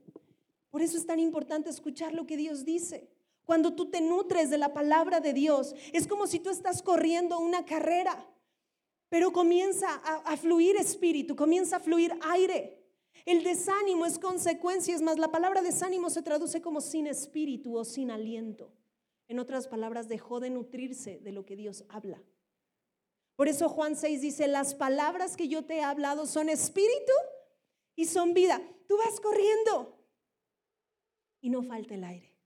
[0.70, 3.08] Por eso es tan importante escuchar lo que Dios dice.
[3.44, 7.38] Cuando tú te nutres de la palabra de Dios, es como si tú estás corriendo
[7.38, 8.26] una carrera,
[9.08, 12.82] pero comienza a, fluir espíritu, comienza a fluir aire.
[13.26, 17.84] El desánimo es consecuencia, es más, la palabra desánimo se traduce como sin espíritu o
[17.84, 18.72] sin aliento.
[19.32, 22.22] En otras palabras, dejó de nutrirse de lo que Dios habla.
[23.34, 27.12] Por eso Juan 6 dice, las palabras que yo te he hablado son espíritu
[27.96, 28.60] y son vida.
[28.86, 29.98] Tú vas corriendo
[31.40, 32.36] y no falta el aire,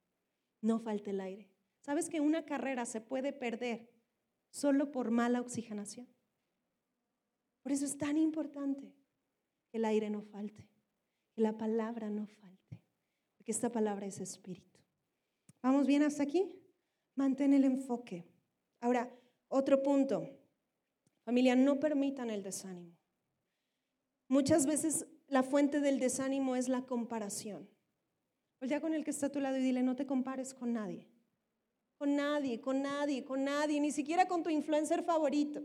[0.61, 1.51] no falta el aire.
[1.81, 3.91] ¿Sabes que una carrera se puede perder
[4.51, 6.07] solo por mala oxigenación?
[7.65, 8.95] Por eso es tan importante
[9.71, 10.71] que el aire no falte,
[11.33, 12.81] que la palabra no falte,
[13.35, 14.79] porque esta palabra es espíritu.
[15.63, 16.63] ¿Vamos bien hasta aquí?
[17.17, 18.25] Mantén el enfoque.
[18.81, 19.11] Ahora,
[19.49, 20.29] otro punto.
[21.25, 22.95] Familia, no permitan el desánimo.
[24.29, 27.69] Muchas veces la fuente del desánimo es la comparación.
[28.61, 31.09] ya con el que está a tu lado y dile, no te compares con nadie.
[31.99, 35.63] Con nadie, con nadie, con nadie, ni siquiera con tu influencer favorito.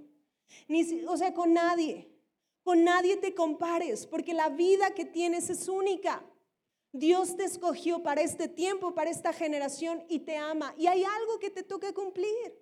[0.68, 2.10] Ni, o sea, con nadie.
[2.64, 6.24] Con nadie te compares, porque la vida que tienes es única.
[6.94, 10.76] Dios te escogió para este tiempo, para esta generación y te ama.
[10.78, 12.54] Y hay algo que te toca cumplir.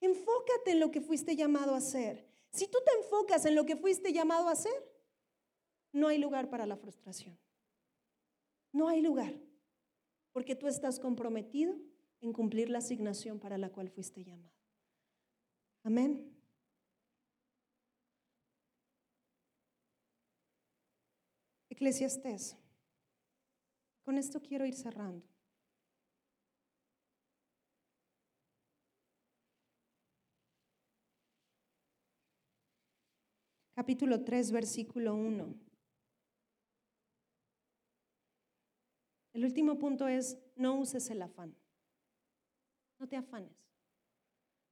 [0.00, 2.26] Enfócate en lo que fuiste llamado a hacer.
[2.52, 4.72] Si tú te enfocas en lo que fuiste llamado a hacer,
[5.92, 7.38] no hay lugar para la frustración.
[8.72, 9.34] No hay lugar.
[10.32, 11.74] Porque tú estás comprometido
[12.20, 14.54] en cumplir la asignación para la cual fuiste llamado.
[15.82, 16.36] Amén.
[21.70, 22.59] Eclesiastés
[24.10, 25.24] con esto quiero ir cerrando.
[33.72, 35.54] Capítulo 3, versículo 1.
[39.32, 41.54] El último punto es, no uses el afán.
[42.98, 43.56] No te afanes.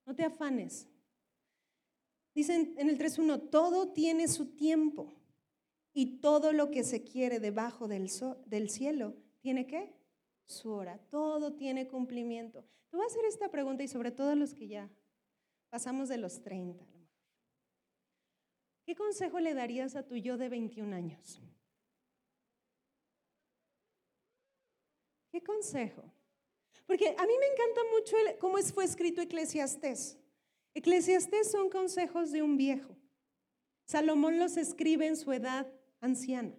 [0.04, 0.88] No te afanes.
[2.34, 5.14] Dicen en el 3.1, todo tiene su tiempo
[5.92, 8.10] y todo lo que se quiere debajo del,
[8.46, 9.90] del cielo ¿Tiene qué?
[10.44, 10.98] Su hora.
[11.08, 12.66] Todo tiene cumplimiento.
[12.90, 14.90] Te voy a hacer esta pregunta y sobre todo los que ya
[15.70, 16.84] pasamos de los 30.
[18.84, 21.40] ¿Qué consejo le darías a tu yo de 21 años?
[25.32, 26.04] ¿Qué consejo?
[26.86, 30.18] Porque a mí me encanta mucho cómo fue escrito Eclesiastés.
[30.74, 32.94] Eclesiastés son consejos de un viejo.
[33.86, 35.66] Salomón los escribe en su edad
[36.02, 36.54] anciana.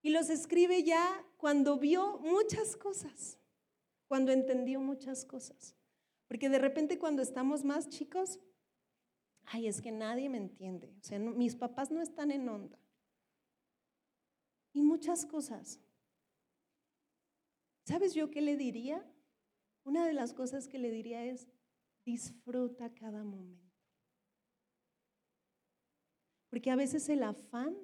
[0.00, 3.36] Y los escribe ya cuando vio muchas cosas,
[4.06, 5.74] cuando entendió muchas cosas.
[6.28, 8.38] Porque de repente cuando estamos más chicos,
[9.46, 10.94] ay, es que nadie me entiende.
[11.00, 12.78] O sea, mis papás no están en onda.
[14.72, 15.80] Y muchas cosas.
[17.86, 19.04] ¿Sabes yo qué le diría?
[19.82, 21.48] Una de las cosas que le diría es,
[22.04, 23.74] disfruta cada momento.
[26.50, 27.76] Porque a veces el afán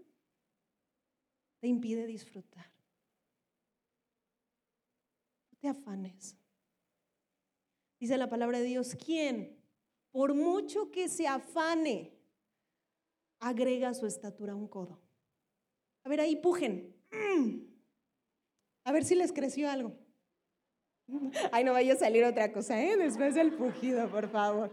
[1.58, 2.77] te impide disfrutar
[5.60, 6.36] te afanes.
[7.98, 9.58] Dice la palabra de Dios, ¿quién?
[10.10, 12.16] Por mucho que se afane,
[13.40, 15.00] agrega su estatura a un codo.
[16.04, 16.96] A ver, ahí pujen.
[17.10, 17.66] Mm.
[18.84, 19.92] A ver si les creció algo.
[21.52, 22.96] Ay, no vaya a salir otra cosa, ¿eh?
[22.96, 24.70] Después del pujido, por favor.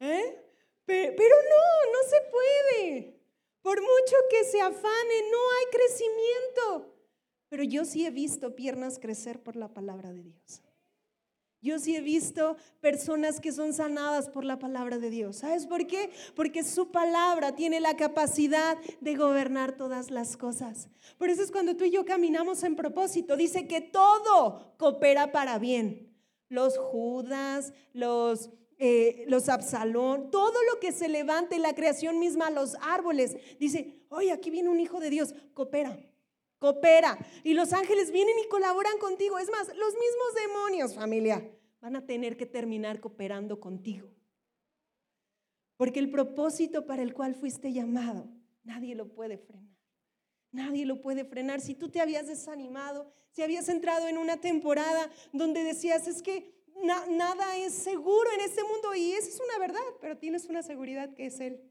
[0.00, 0.36] ¿Eh?
[0.84, 3.20] Pero, pero no, no se puede.
[3.62, 6.99] Por mucho que se afane, no hay crecimiento.
[7.50, 10.62] Pero yo sí he visto piernas crecer por la palabra de Dios.
[11.62, 15.38] Yo sí he visto personas que son sanadas por la palabra de Dios.
[15.38, 16.10] ¿Sabes por qué?
[16.34, 20.88] Porque su palabra tiene la capacidad de gobernar todas las cosas.
[21.18, 23.36] Por eso es cuando tú y yo caminamos en propósito.
[23.36, 26.16] Dice que todo coopera para bien.
[26.48, 28.48] Los Judas, los,
[28.78, 33.36] eh, los Absalón, todo lo que se levante, la creación misma, los árboles.
[33.58, 35.98] Dice, oye, aquí viene un hijo de Dios, coopera
[36.60, 37.18] coopera.
[37.42, 39.40] Y los ángeles vienen y colaboran contigo.
[39.40, 41.50] Es más, los mismos demonios, familia,
[41.80, 44.08] van a tener que terminar cooperando contigo.
[45.76, 48.28] Porque el propósito para el cual fuiste llamado,
[48.62, 49.74] nadie lo puede frenar.
[50.52, 51.60] Nadie lo puede frenar.
[51.60, 56.54] Si tú te habías desanimado, si habías entrado en una temporada donde decías, es que
[56.84, 61.14] nada es seguro en este mundo y esa es una verdad, pero tienes una seguridad
[61.14, 61.62] que es Él.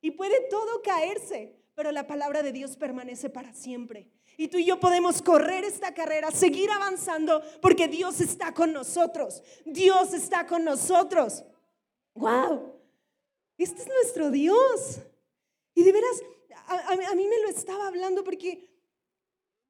[0.00, 4.10] Y puede todo caerse, pero la palabra de Dios permanece para siempre.
[4.36, 9.42] Y tú y yo podemos correr esta carrera, seguir avanzando, porque Dios está con nosotros.
[9.64, 11.44] Dios está con nosotros.
[12.14, 12.74] ¡Wow!
[13.58, 15.00] Este es nuestro Dios.
[15.74, 16.22] Y de veras,
[16.66, 18.70] a, mí me lo estaba hablando porque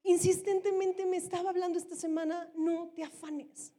[0.02, 3.72] insistentemente me estaba hablando esta semana, no te afanes.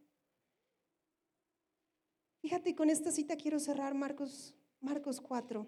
[2.41, 5.67] Fíjate, con esta cita quiero cerrar Marcos, Marcos 4.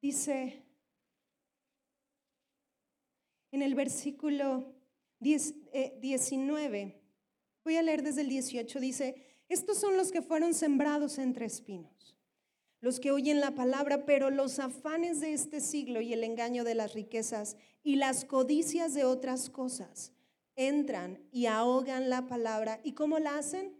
[0.00, 0.64] Dice,
[3.50, 4.74] en el versículo
[5.20, 7.02] 19, eh,
[7.64, 12.16] voy a leer desde el 18, dice, estos son los que fueron sembrados entre espinos,
[12.80, 16.74] los que oyen la palabra, pero los afanes de este siglo y el engaño de
[16.74, 20.12] las riquezas y las codicias de otras cosas
[20.54, 22.80] entran y ahogan la palabra.
[22.82, 23.76] ¿Y cómo la hacen?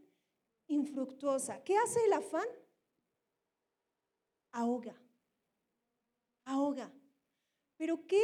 [0.68, 1.62] Infructuosa.
[1.64, 2.46] ¿Qué hace el afán?
[4.52, 4.94] Ahoga.
[6.44, 6.92] Ahoga.
[7.76, 8.22] Pero ¿qué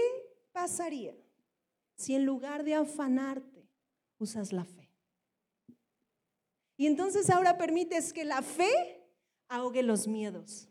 [0.53, 1.14] pasaría
[1.97, 3.68] si en lugar de afanarte
[4.18, 4.90] usas la fe?
[6.76, 9.05] Y entonces ahora permites que la fe
[9.49, 10.68] ahogue los miedos,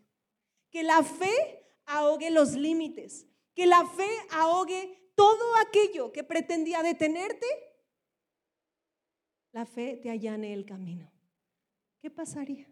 [0.70, 7.46] que la fe ahogue los límites, que la fe ahogue todo aquello que pretendía detenerte.
[9.52, 11.10] La fe te allane el camino.
[12.00, 12.68] ¿Qué pasaría?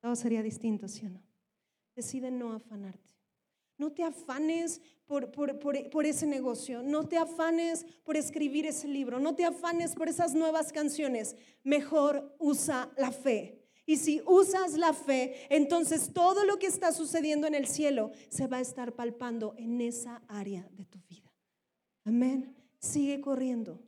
[0.00, 1.22] Todo sería distinto, ¿sí o no?
[1.94, 3.12] Decide no afanarte.
[3.78, 9.44] No te afanes por, ese negocio, no te afanes por escribir ese libro, no te
[9.44, 11.36] afanes por esas nuevas canciones.
[11.64, 13.58] Mejor usa la fe.
[13.84, 18.46] Y si usas la fe, entonces todo lo que está sucediendo en el cielo se
[18.46, 21.32] va a estar palpando en esa área de tu vida.
[22.04, 22.54] Amén.
[22.78, 23.80] Sigue corriendo.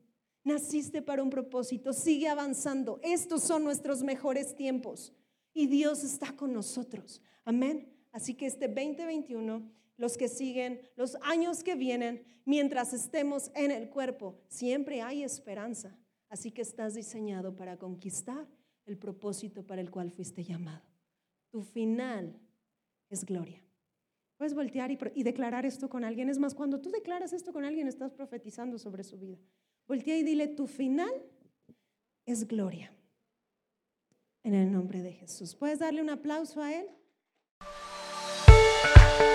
[0.42, 3.00] Naciste para un propósito, sigue avanzando.
[3.02, 5.12] Estos son nuestros mejores tiempos
[5.54, 7.22] y Dios está con nosotros.
[7.44, 7.93] Amén.
[8.14, 13.90] Así que este 2021 los que siguen, los años que vienen, mientras estemos en el
[13.90, 15.96] cuerpo, siempre hay esperanza.
[16.28, 18.46] Así que estás diseñado para conquistar
[18.86, 20.82] el propósito para el cual fuiste llamado.
[21.50, 22.40] Tu final
[23.08, 23.62] es gloria.
[24.36, 26.28] Puedes voltear y, declarar esto con alguien.
[26.28, 29.38] Es más, cuando tú declaras esto con alguien, estás profetizando sobre su vida.
[29.86, 31.12] Voltea y dile, tu final
[32.26, 32.92] es gloria.
[34.42, 35.54] En el nombre de Jesús.
[35.54, 36.86] ¿Puedes darle un aplauso a Él?
[38.84, 39.33] Bye.